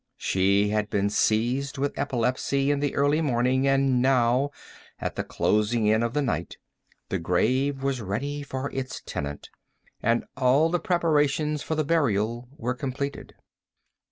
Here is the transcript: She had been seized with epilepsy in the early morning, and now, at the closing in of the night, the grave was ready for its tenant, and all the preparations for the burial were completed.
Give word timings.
She 0.17 0.69
had 0.69 0.89
been 0.89 1.11
seized 1.11 1.77
with 1.77 1.93
epilepsy 1.95 2.71
in 2.71 2.79
the 2.79 2.95
early 2.95 3.21
morning, 3.21 3.67
and 3.67 4.01
now, 4.01 4.49
at 4.99 5.15
the 5.15 5.23
closing 5.23 5.85
in 5.85 6.01
of 6.01 6.15
the 6.15 6.23
night, 6.23 6.57
the 7.09 7.19
grave 7.19 7.83
was 7.83 8.01
ready 8.01 8.41
for 8.41 8.71
its 8.71 9.03
tenant, 9.05 9.51
and 10.01 10.25
all 10.35 10.69
the 10.71 10.79
preparations 10.79 11.61
for 11.61 11.75
the 11.75 11.83
burial 11.85 12.49
were 12.57 12.73
completed. 12.73 13.35